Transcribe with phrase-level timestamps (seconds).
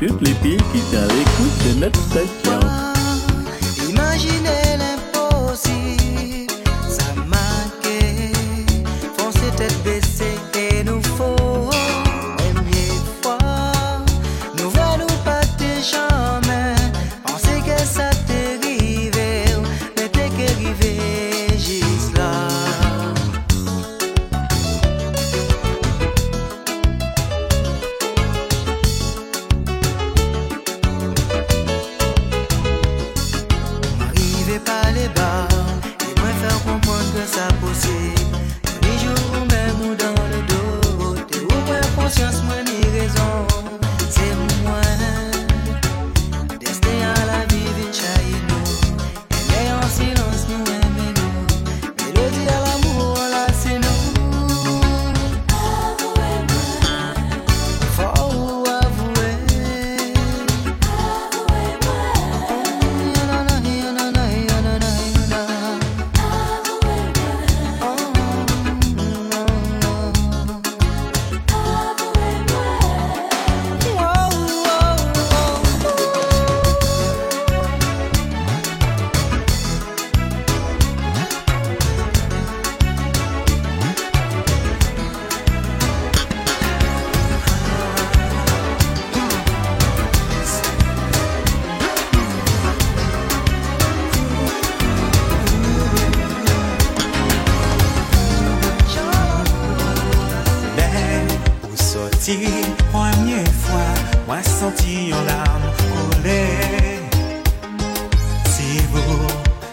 [0.00, 2.57] toutes les filles qui sont à de notre.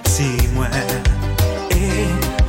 [0.08, 0.68] Si moi,
[1.72, 2.08] et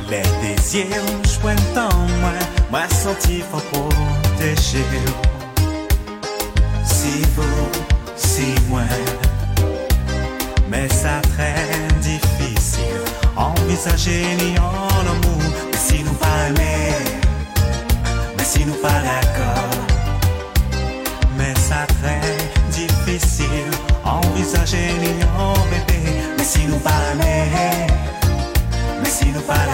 [0.09, 0.85] les désirs,
[1.23, 1.39] je
[1.73, 2.31] temps, moi,
[2.71, 4.85] moi senti faut protéger.
[6.85, 7.69] Si vous,
[8.15, 8.81] si moi,
[10.69, 11.67] mais ça très
[12.01, 13.01] difficile,
[13.35, 15.41] envisager ni en amour,
[15.71, 16.93] mais si nous parler.
[18.37, 19.69] Mais si nous pas d'accord,
[21.37, 22.21] mais ça très
[22.71, 23.71] difficile.
[24.03, 25.25] Envisager mais
[26.47, 27.87] si nous pas aimer,
[29.01, 29.65] mais si nous pas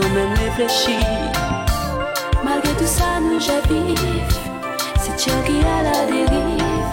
[0.00, 1.00] même réfléchir.
[2.44, 4.32] Malgré tout ça, nous j'avive.
[5.00, 6.90] C'est Dieu qui a la dérive.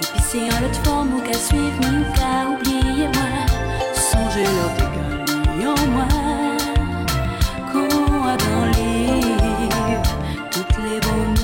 [0.00, 3.30] Depuis c'est en l'autre forme, ou qu'à suivre, ni qu'à oublier moi.
[3.94, 6.08] Songez leur dégâts, en moi.
[7.72, 10.02] Qu'on a dans livre
[10.50, 11.37] toutes les bonnes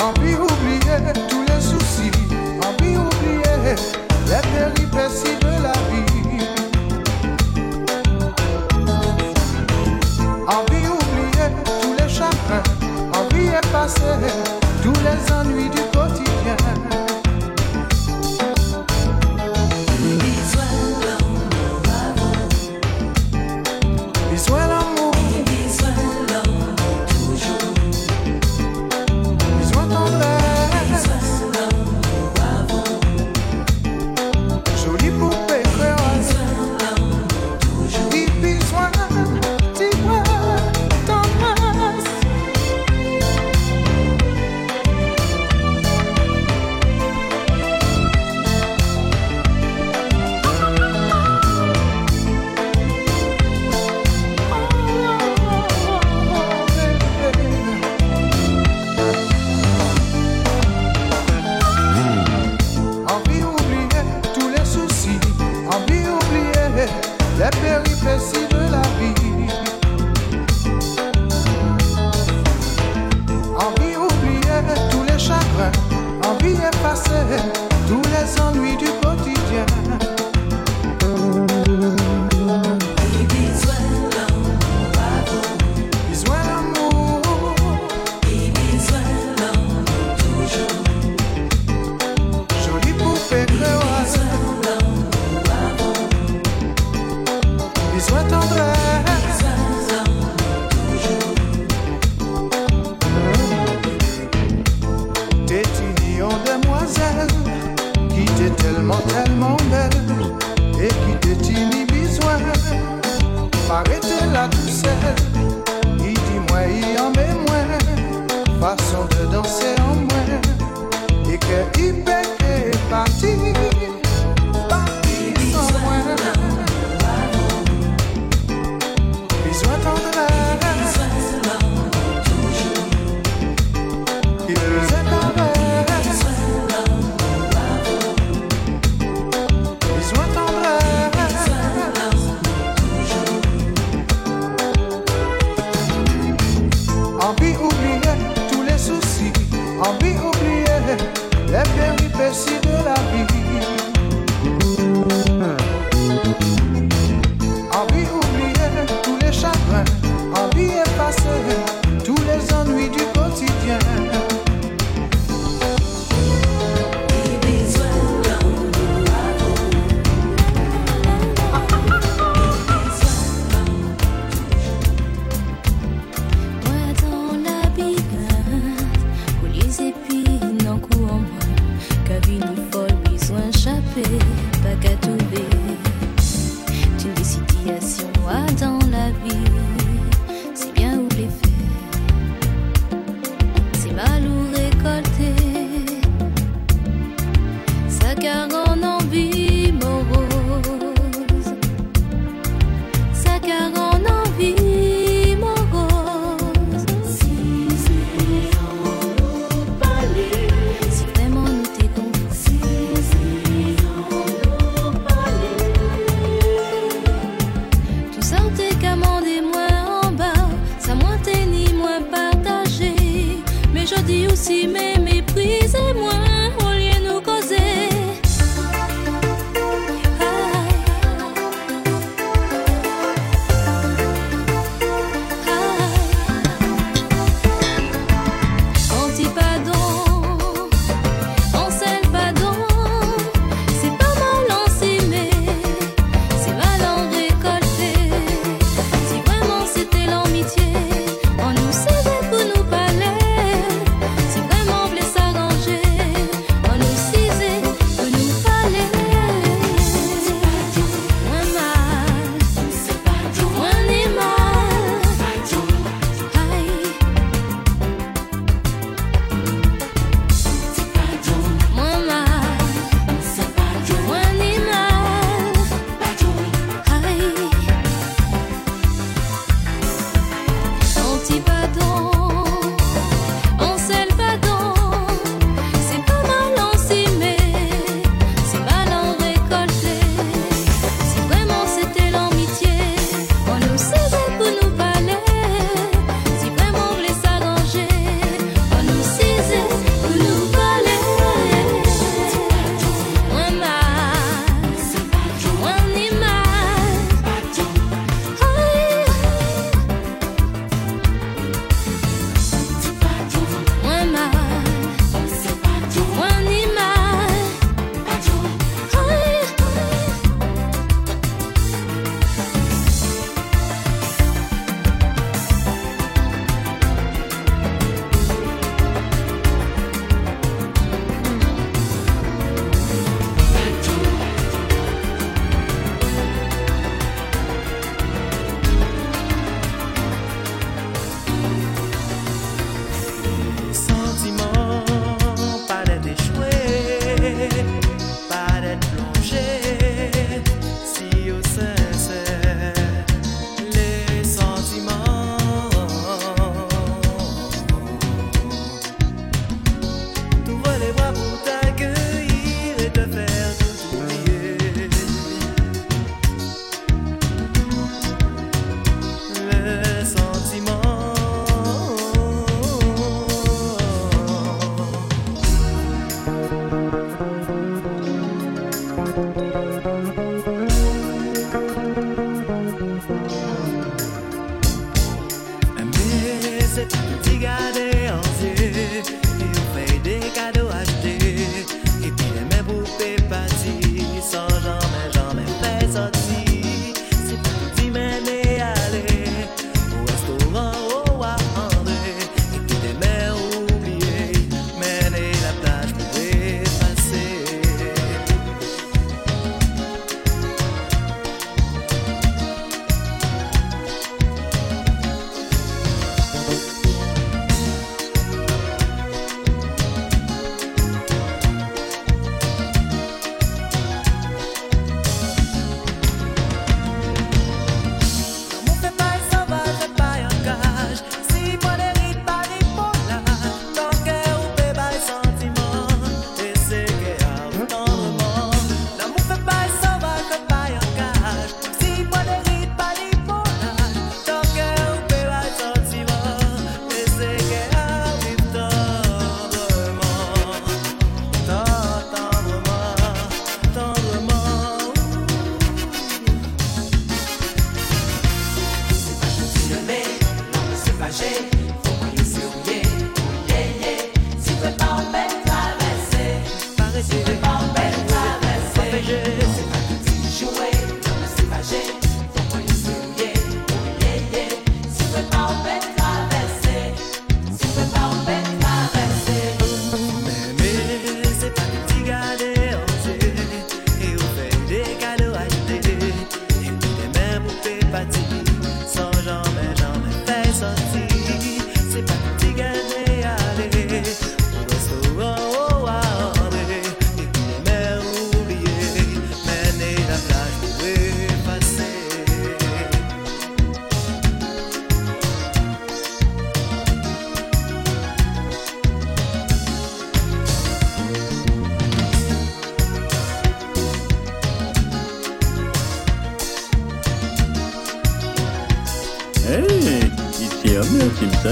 [0.00, 1.29] envie oubliée.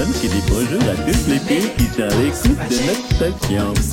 [0.07, 3.88] Qui dit bonjour à toutes les filles qui sont à l'écoute de notre station.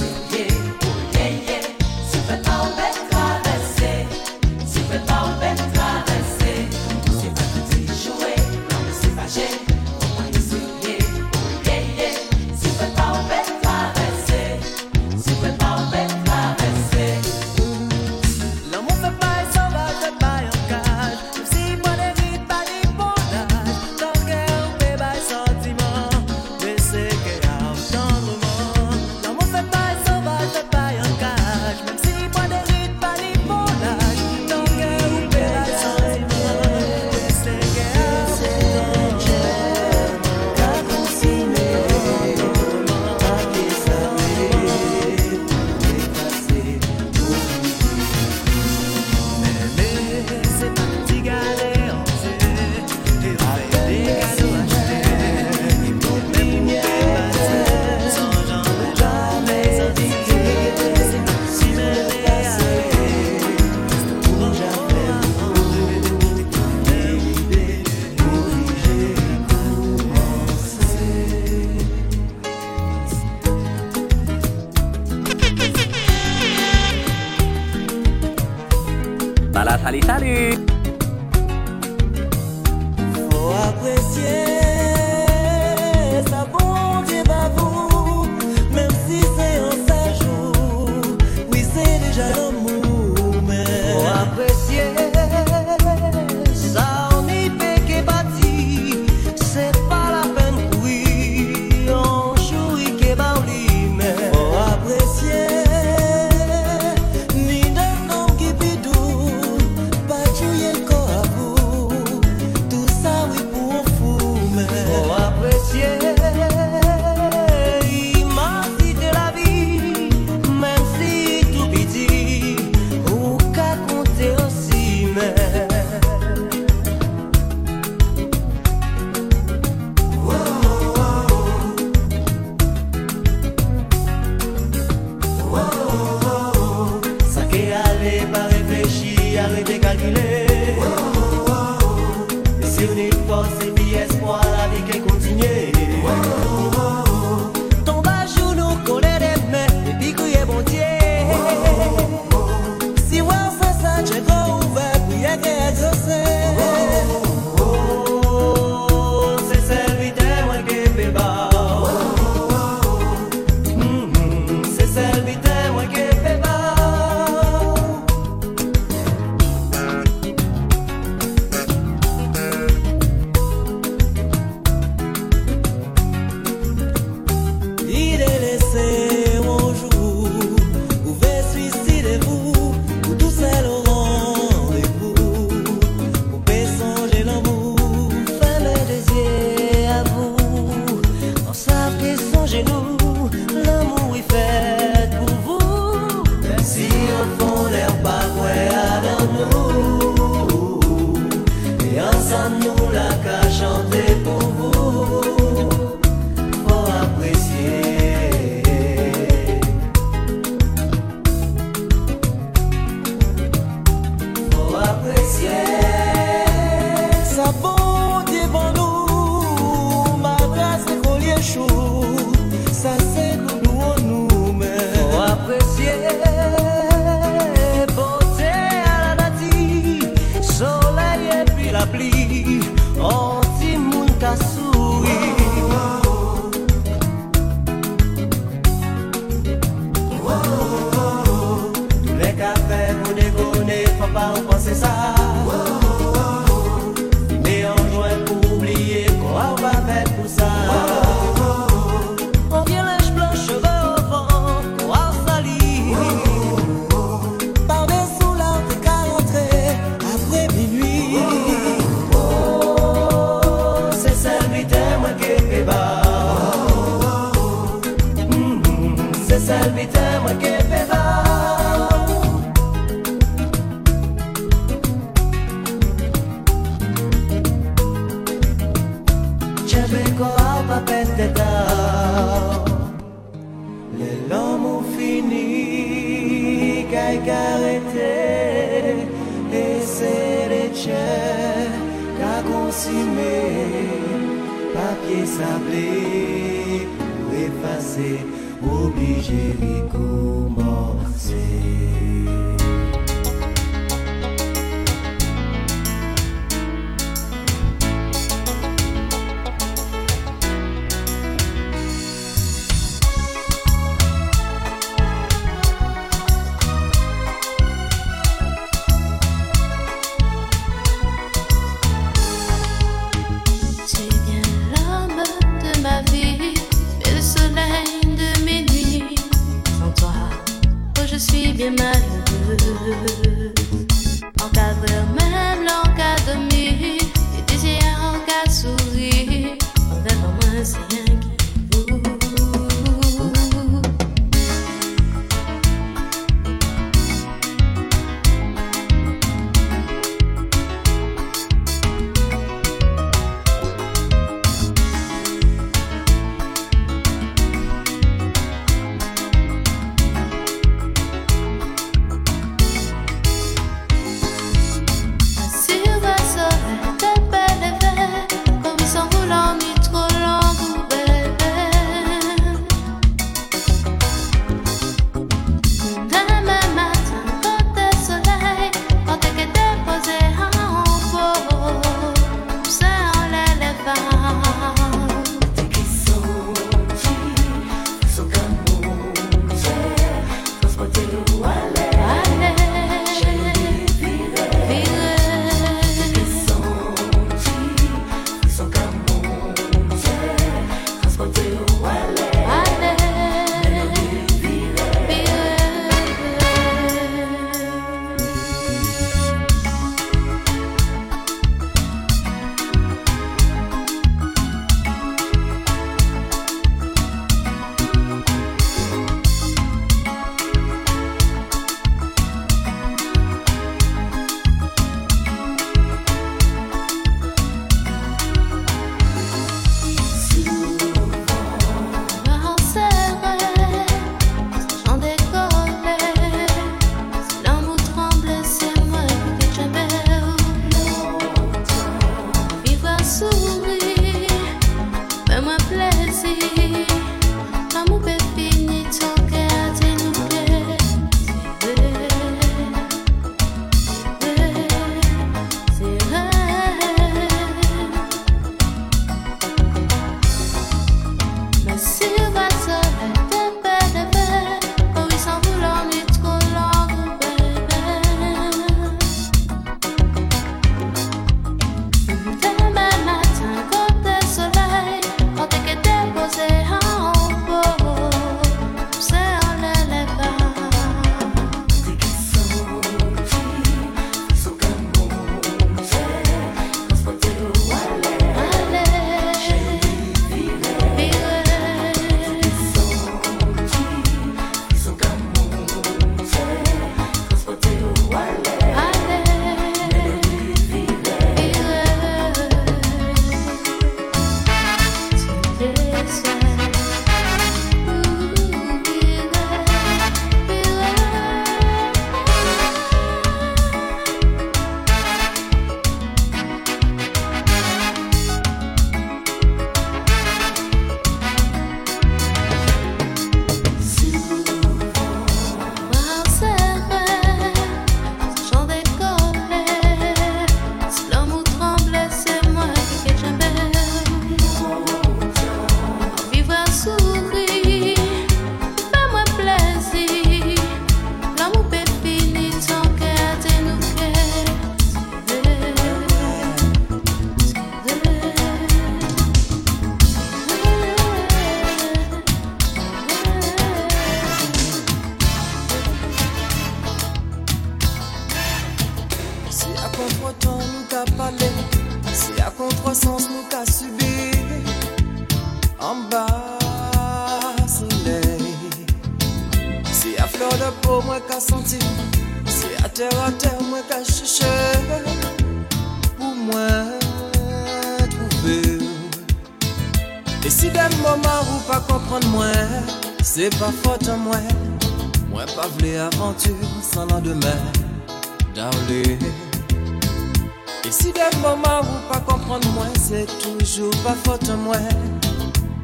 [593.47, 595.21] toujou pa fote mwen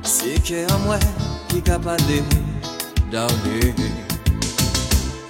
[0.03, 1.05] Se ke an mwen
[1.51, 2.19] ki kapade
[3.13, 3.91] daouni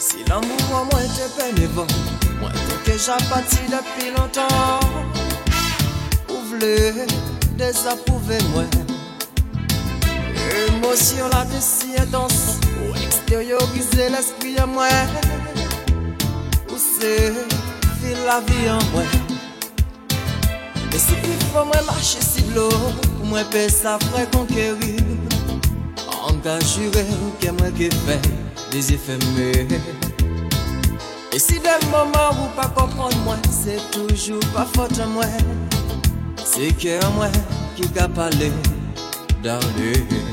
[0.00, 1.92] Si l'amou an mwen te penevan
[2.40, 4.48] Mwen te keja pati depi lontan
[6.30, 7.06] Ou vle
[7.60, 8.72] desapouve mwen
[10.62, 12.40] Emosyon la desiyedans
[12.78, 15.18] Ou eksteriorize l'esprit an mwen
[16.70, 17.12] Ou se
[18.00, 19.21] fil la vi an mwen
[20.94, 22.68] et si tu veux me lâcher si blanc,
[23.16, 25.00] pour moi, je à sa conquérir.
[26.22, 28.20] En danger, vous qui m'avez fait
[28.70, 29.80] des effets meurs.
[31.32, 34.98] Et si dès le moment où vous ne comprenez pas moi, c'est toujours pas faute
[34.98, 35.24] à moi.
[36.44, 37.28] C'est qu'à moi,
[37.74, 38.52] qui t'a parlé
[39.42, 40.31] dans les.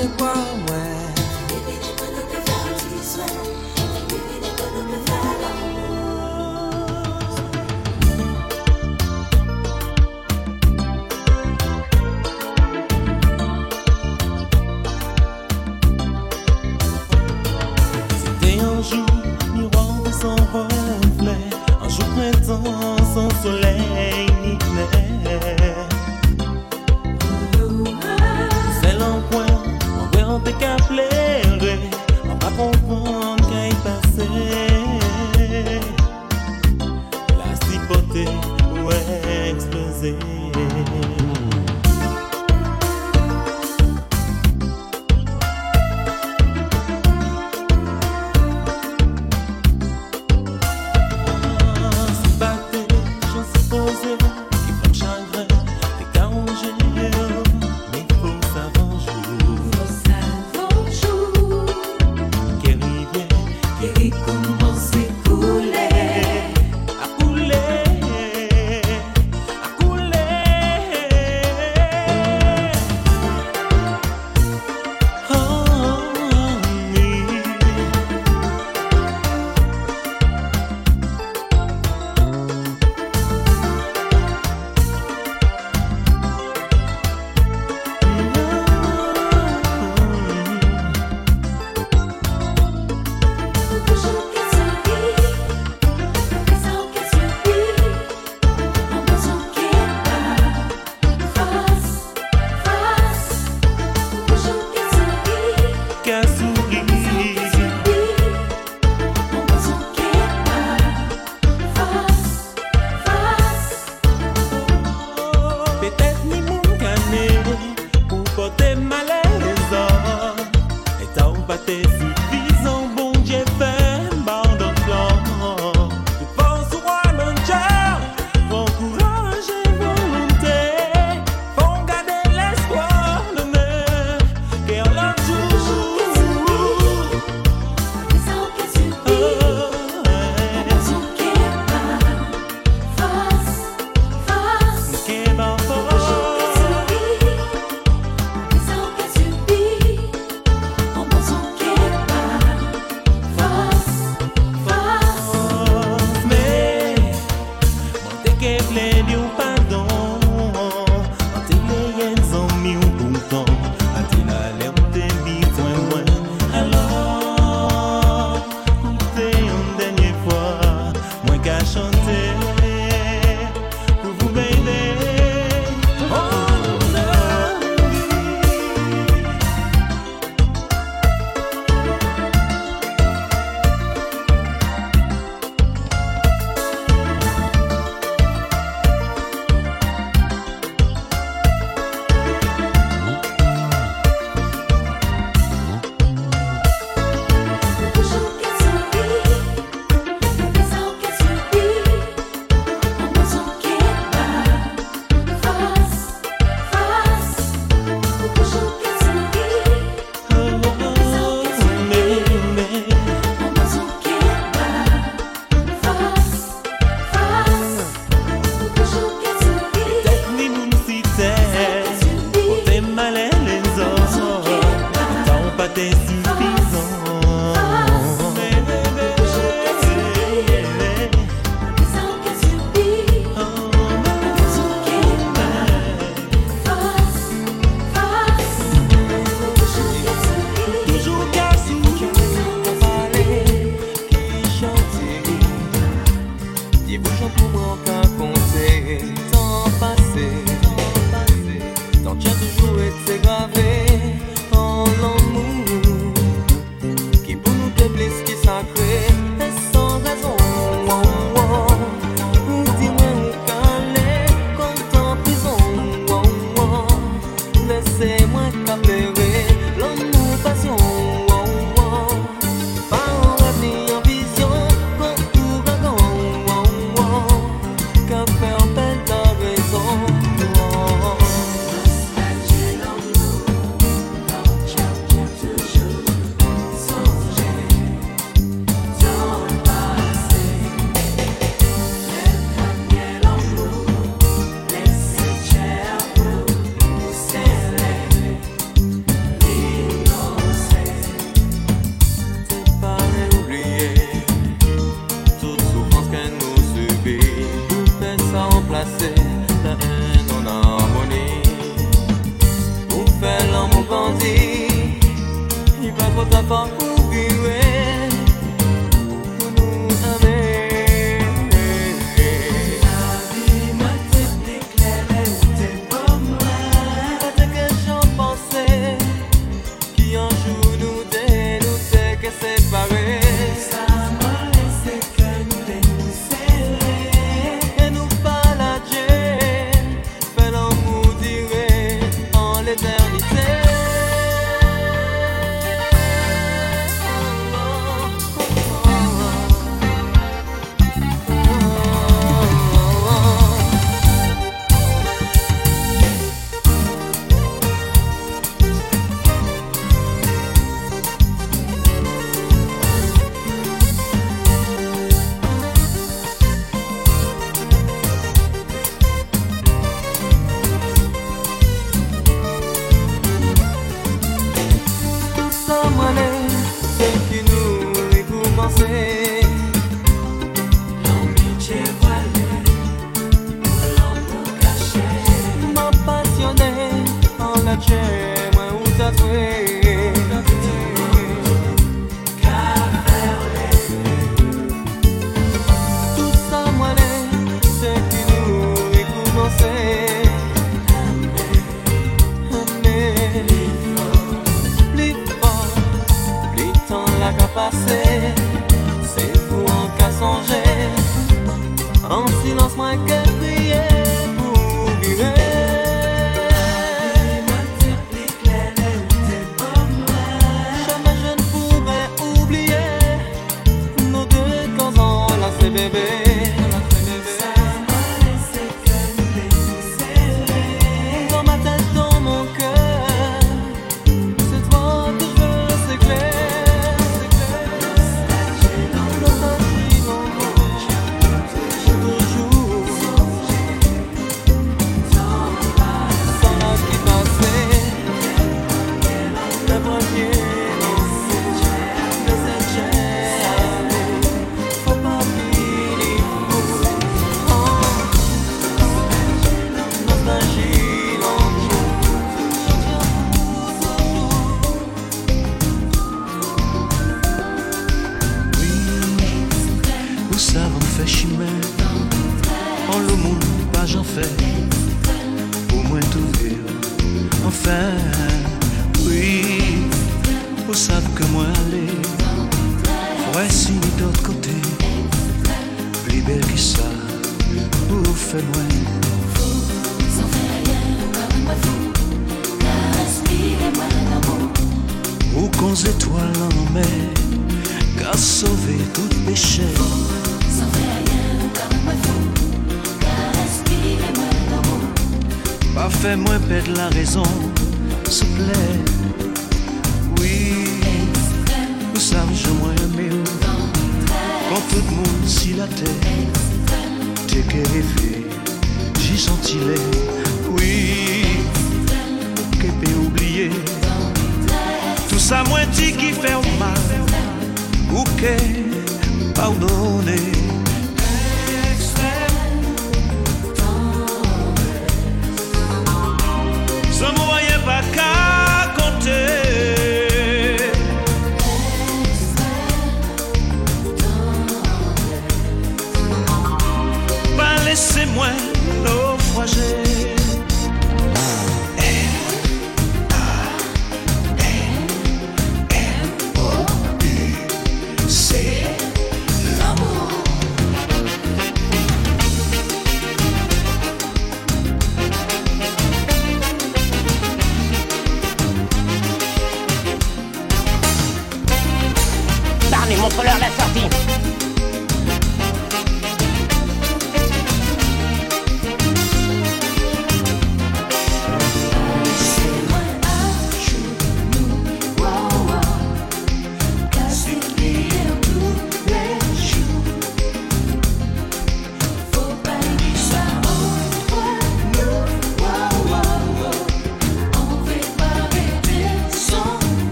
[0.00, 0.39] Qua